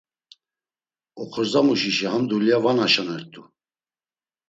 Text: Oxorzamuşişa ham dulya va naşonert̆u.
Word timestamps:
Oxorzamuşişa 1.21 2.07
ham 2.13 2.23
dulya 2.29 2.57
va 2.63 2.71
naşonert̆u. 2.77 3.41